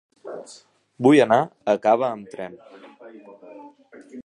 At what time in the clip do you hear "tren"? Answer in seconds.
2.37-2.57